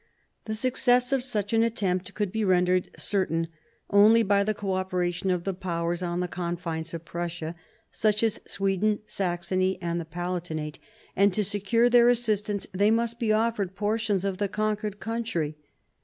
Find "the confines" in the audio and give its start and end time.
6.21-6.95